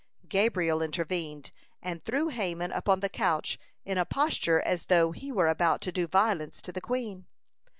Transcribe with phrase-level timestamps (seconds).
[0.27, 5.47] Gabriel intervened, and threw Haman upon the couch in a posture as though he were
[5.47, 7.27] about to do violence to the queen.